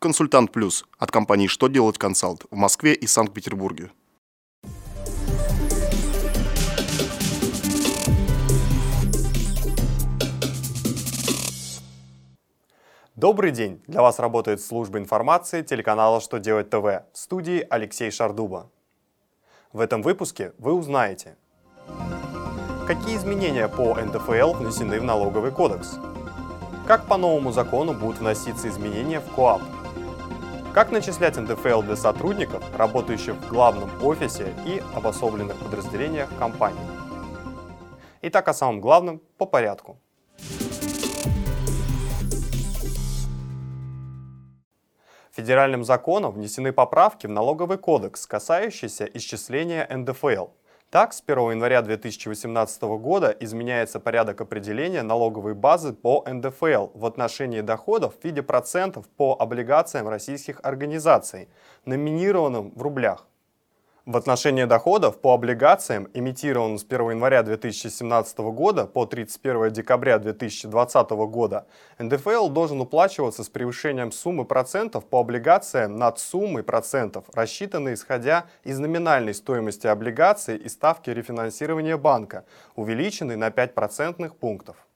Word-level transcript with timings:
Консультант 0.00 0.52
Плюс 0.52 0.84
от 0.96 1.10
компании 1.10 1.48
«Что 1.48 1.66
делать 1.66 1.98
консалт» 1.98 2.44
в 2.52 2.54
Москве 2.54 2.94
и 2.94 3.08
Санкт-Петербурге. 3.08 3.90
Добрый 13.16 13.50
день! 13.50 13.82
Для 13.88 14.00
вас 14.02 14.20
работает 14.20 14.60
служба 14.60 14.98
информации 14.98 15.62
телеканала 15.62 16.20
«Что 16.20 16.38
делать 16.38 16.70
ТВ» 16.70 16.84
в 16.84 17.02
студии 17.14 17.66
Алексей 17.68 18.12
Шардуба. 18.12 18.70
В 19.72 19.80
этом 19.80 20.02
выпуске 20.02 20.52
вы 20.58 20.74
узнаете, 20.74 21.36
какие 22.86 23.16
изменения 23.16 23.66
по 23.66 23.96
НДФЛ 23.96 24.52
внесены 24.52 25.00
в 25.00 25.04
налоговый 25.04 25.50
кодекс, 25.50 25.96
как 26.86 27.08
по 27.08 27.16
новому 27.16 27.50
закону 27.50 27.94
будут 27.94 28.20
вноситься 28.20 28.68
изменения 28.68 29.18
в 29.18 29.34
КОАП, 29.34 29.60
как 30.78 30.92
начислять 30.92 31.36
НДФЛ 31.36 31.82
для 31.82 31.96
сотрудников, 31.96 32.62
работающих 32.76 33.34
в 33.34 33.48
главном 33.48 33.90
офисе 34.00 34.54
и 34.64 34.80
обособленных 34.94 35.56
подразделениях 35.56 36.28
компании. 36.38 36.78
Итак, 38.22 38.46
о 38.46 38.54
самом 38.54 38.80
главном 38.80 39.20
по 39.38 39.44
порядку. 39.44 39.98
Федеральным 45.32 45.82
законом 45.82 46.30
внесены 46.30 46.72
поправки 46.72 47.26
в 47.26 47.30
налоговый 47.30 47.78
кодекс, 47.78 48.24
касающиеся 48.24 49.04
исчисления 49.06 49.84
НДФЛ– 49.92 50.46
так, 50.90 51.12
с 51.12 51.22
1 51.26 51.50
января 51.50 51.82
2018 51.82 52.82
года 52.82 53.36
изменяется 53.40 54.00
порядок 54.00 54.40
определения 54.40 55.02
налоговой 55.02 55.52
базы 55.54 55.92
по 55.92 56.24
НДФЛ 56.26 56.88
в 56.94 57.04
отношении 57.04 57.60
доходов 57.60 58.14
в 58.14 58.24
виде 58.24 58.42
процентов 58.42 59.06
по 59.06 59.36
облигациям 59.38 60.08
российских 60.08 60.60
организаций, 60.62 61.50
номинированным 61.84 62.72
в 62.74 62.80
рублях. 62.80 63.26
В 64.08 64.16
отношении 64.16 64.64
доходов 64.64 65.20
по 65.20 65.34
облигациям, 65.34 66.08
эмитированным 66.14 66.78
с 66.78 66.82
1 66.82 67.10
января 67.10 67.42
2017 67.42 68.38
года 68.38 68.86
по 68.86 69.04
31 69.04 69.70
декабря 69.70 70.18
2020 70.18 71.10
года, 71.10 71.66
НДФЛ 71.98 72.48
должен 72.48 72.80
уплачиваться 72.80 73.44
с 73.44 73.50
превышением 73.50 74.10
суммы 74.10 74.46
процентов 74.46 75.04
по 75.04 75.20
облигациям 75.20 75.98
над 75.98 76.18
суммой 76.18 76.62
процентов, 76.62 77.26
рассчитанной 77.34 77.92
исходя 77.92 78.46
из 78.64 78.78
номинальной 78.78 79.34
стоимости 79.34 79.86
облигаций 79.86 80.56
и 80.56 80.70
ставки 80.70 81.10
рефинансирования 81.10 81.98
банка, 81.98 82.46
увеличенной 82.76 83.36
на 83.36 83.50
5 83.50 83.74
процентных 83.74 84.36
пунктов. 84.36 84.87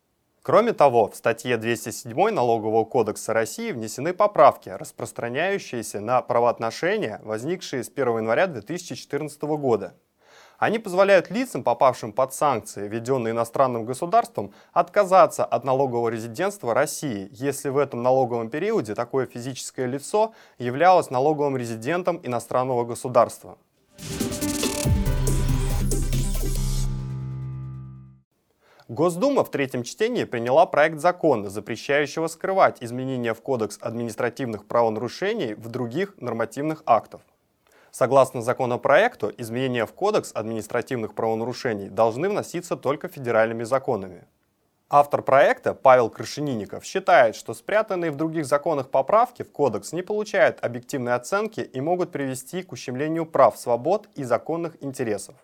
Кроме 0.45 0.73
того, 0.73 1.09
в 1.09 1.15
статье 1.15 1.57
207 1.57 2.31
Налогового 2.31 2.85
кодекса 2.85 3.33
России 3.33 3.71
внесены 3.71 4.13
поправки, 4.13 4.71
распространяющиеся 4.71 6.01
на 6.01 6.21
правоотношения, 6.21 7.21
возникшие 7.23 7.85
с 7.85 7.89
1 7.89 8.19
января 8.19 8.49
2014 8.49 9.41
года. 9.43 9.95
Они 10.59 10.81
позволяют 10.81 11.31
лицам, 11.31 11.63
попавшим 11.63 12.13
под 12.13 12.35
санкции, 12.35 12.89
введенные 12.89 13.31
иностранным 13.31 13.85
государством, 13.85 14.53
отказаться 14.73 15.45
от 15.45 15.63
налогового 15.63 16.09
резидентства 16.09 16.75
России, 16.75 17.29
если 17.31 17.69
в 17.69 17.79
этом 17.79 18.03
налоговом 18.03 18.51
периоде 18.51 18.97
такое 18.97 19.27
физическое 19.27 19.87
лицо 19.87 20.35
являлось 20.59 21.11
налоговым 21.11 21.57
резидентом 21.57 22.19
иностранного 22.25 22.85
государства. 22.85 23.59
Госдума 28.93 29.43
в 29.43 29.51
третьем 29.51 29.85
чтении 29.85 30.25
приняла 30.25 30.67
проект 30.67 30.99
закона, 30.99 31.49
запрещающего 31.49 32.27
скрывать 32.27 32.83
изменения 32.83 33.33
в 33.33 33.41
Кодекс 33.41 33.79
административных 33.81 34.67
правонарушений 34.67 35.55
в 35.55 35.69
других 35.71 36.13
нормативных 36.21 36.83
актов. 36.85 37.23
Согласно 37.91 38.43
законопроекту, 38.43 39.33
изменения 39.39 39.87
в 39.87 39.95
Кодекс 39.95 40.33
административных 40.35 41.15
правонарушений 41.15 41.89
должны 41.89 42.29
вноситься 42.29 42.77
только 42.77 43.09
федеральными 43.09 43.63
законами. 43.63 44.27
Автор 44.91 45.23
проекта 45.23 45.73
Павел 45.73 46.11
Крашенинников 46.11 46.85
считает, 46.85 47.35
что 47.35 47.55
спрятанные 47.55 48.11
в 48.11 48.17
других 48.17 48.45
законах 48.45 48.91
поправки 48.91 49.43
в 49.43 49.51
Кодекс 49.51 49.95
не 49.95 50.03
получают 50.03 50.63
объективной 50.63 51.15
оценки 51.15 51.61
и 51.61 51.81
могут 51.81 52.13
привести 52.13 52.63
к 52.63 52.73
ущемлению 52.73 53.25
прав, 53.25 53.57
свобод 53.57 54.11
и 54.17 54.23
законных 54.23 54.77
интересов. 54.83 55.37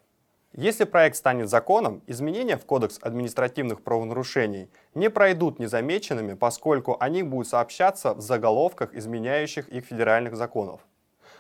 Если 0.55 0.85
проект 0.85 1.17
станет 1.17 1.49
законом, 1.49 2.03
изменения 2.07 2.57
в 2.57 2.65
Кодекс 2.65 2.99
административных 3.03 3.83
правонарушений 3.83 4.71
не 4.95 5.11
пройдут 5.11 5.59
незамеченными, 5.59 6.35
поскольку 6.35 6.97
они 7.01 7.23
будут 7.23 7.49
сообщаться 7.49 8.15
в 8.15 8.21
заголовках 8.23 8.95
изменяющих 8.95 9.69
их 9.69 9.85
федеральных 9.85 10.37
законов. 10.37 10.81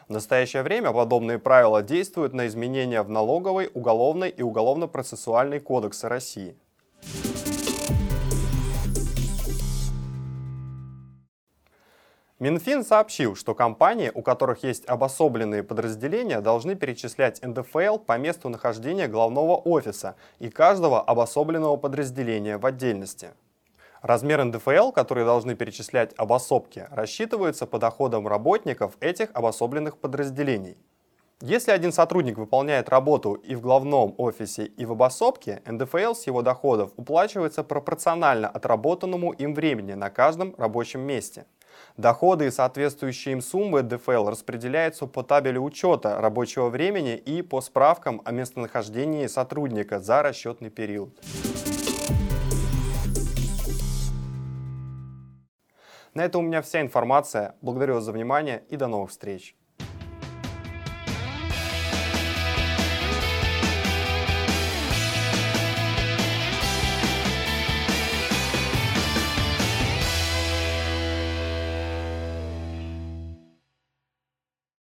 В 0.08 0.12
настоящее 0.12 0.62
время 0.62 0.92
подобные 0.92 1.38
правила 1.38 1.82
действуют 1.82 2.32
на 2.34 2.46
изменения 2.46 3.02
в 3.02 3.08
налоговой, 3.08 3.70
уголовной 3.72 4.28
и 4.28 4.42
уголовно-процессуальной 4.42 5.60
кодексы 5.60 6.08
России. 6.08 6.56
Минфин 12.40 12.84
сообщил, 12.84 13.34
что 13.34 13.52
компании, 13.52 14.12
у 14.14 14.22
которых 14.22 14.62
есть 14.62 14.88
обособленные 14.88 15.64
подразделения, 15.64 16.40
должны 16.40 16.76
перечислять 16.76 17.42
НДФЛ 17.42 17.98
по 17.98 18.16
месту 18.16 18.48
нахождения 18.48 19.08
главного 19.08 19.56
офиса 19.56 20.14
и 20.38 20.48
каждого 20.48 21.00
обособленного 21.02 21.76
подразделения 21.76 22.56
в 22.56 22.64
отдельности. 22.64 23.30
Размер 24.02 24.44
НДФЛ, 24.44 24.92
который 24.92 25.24
должны 25.24 25.56
перечислять 25.56 26.12
обособки, 26.16 26.86
рассчитывается 26.92 27.66
по 27.66 27.80
доходам 27.80 28.28
работников 28.28 28.96
этих 29.00 29.30
обособленных 29.34 29.98
подразделений. 29.98 30.76
Если 31.40 31.72
один 31.72 31.90
сотрудник 31.90 32.38
выполняет 32.38 32.88
работу 32.88 33.32
и 33.34 33.56
в 33.56 33.60
главном 33.60 34.14
офисе, 34.16 34.66
и 34.66 34.84
в 34.84 34.92
обособке, 34.92 35.60
НДФЛ 35.66 36.14
с 36.14 36.28
его 36.28 36.42
доходов 36.42 36.92
уплачивается 36.96 37.64
пропорционально 37.64 38.46
отработанному 38.48 39.32
им 39.32 39.54
времени 39.54 39.94
на 39.94 40.08
каждом 40.08 40.54
рабочем 40.56 41.00
месте– 41.00 41.44
Доходы 41.96 42.46
и 42.46 42.50
соответствующие 42.50 43.32
им 43.32 43.40
суммы 43.40 43.82
ДФЛ 43.82 44.28
распределяются 44.28 45.06
по 45.06 45.22
табелю 45.22 45.62
учета 45.62 46.20
рабочего 46.20 46.68
времени 46.68 47.16
и 47.16 47.42
по 47.42 47.60
справкам 47.60 48.22
о 48.24 48.32
местонахождении 48.32 49.26
сотрудника 49.26 50.00
за 50.00 50.22
расчетный 50.22 50.70
период. 50.70 51.10
На 56.14 56.24
этом 56.24 56.44
у 56.44 56.46
меня 56.48 56.62
вся 56.62 56.80
информация. 56.80 57.54
Благодарю 57.60 57.94
вас 57.94 58.04
за 58.04 58.12
внимание 58.12 58.64
и 58.68 58.76
до 58.76 58.88
новых 58.88 59.10
встреч. 59.10 59.54